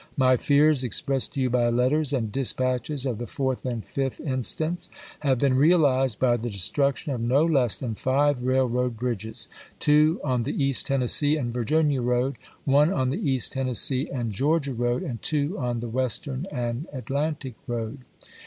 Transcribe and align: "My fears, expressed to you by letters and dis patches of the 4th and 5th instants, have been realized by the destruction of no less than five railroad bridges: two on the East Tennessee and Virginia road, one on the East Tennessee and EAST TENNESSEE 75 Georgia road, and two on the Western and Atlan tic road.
"My 0.17 0.35
fears, 0.35 0.83
expressed 0.83 1.35
to 1.35 1.39
you 1.41 1.51
by 1.51 1.69
letters 1.69 2.11
and 2.11 2.31
dis 2.31 2.53
patches 2.53 3.05
of 3.05 3.19
the 3.19 3.25
4th 3.25 3.65
and 3.65 3.85
5th 3.85 4.19
instants, 4.25 4.89
have 5.19 5.37
been 5.37 5.53
realized 5.53 6.17
by 6.17 6.37
the 6.37 6.49
destruction 6.49 7.11
of 7.13 7.21
no 7.21 7.45
less 7.45 7.77
than 7.77 7.93
five 7.93 8.41
railroad 8.41 8.97
bridges: 8.97 9.47
two 9.77 10.19
on 10.23 10.41
the 10.41 10.63
East 10.63 10.87
Tennessee 10.87 11.37
and 11.37 11.53
Virginia 11.53 12.01
road, 12.01 12.39
one 12.65 12.91
on 12.91 13.11
the 13.11 13.29
East 13.29 13.51
Tennessee 13.51 14.09
and 14.09 14.31
EAST 14.31 14.39
TENNESSEE 14.39 14.39
75 14.39 14.39
Georgia 14.39 14.73
road, 14.73 15.03
and 15.03 15.21
two 15.21 15.59
on 15.59 15.81
the 15.81 15.87
Western 15.87 16.47
and 16.51 16.87
Atlan 16.91 17.37
tic 17.37 17.53
road. 17.67 17.99